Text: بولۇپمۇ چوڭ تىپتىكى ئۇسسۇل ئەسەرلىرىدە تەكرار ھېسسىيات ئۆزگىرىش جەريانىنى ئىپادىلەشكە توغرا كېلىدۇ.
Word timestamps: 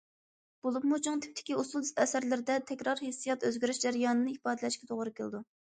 بولۇپمۇ 0.67 0.97
چوڭ 1.07 1.21
تىپتىكى 1.25 1.59
ئۇسسۇل 1.59 1.85
ئەسەرلىرىدە 2.05 2.57
تەكرار 2.73 3.05
ھېسسىيات 3.09 3.47
ئۆزگىرىش 3.51 3.87
جەريانىنى 3.87 4.39
ئىپادىلەشكە 4.39 4.93
توغرا 4.95 5.21
كېلىدۇ. 5.21 5.47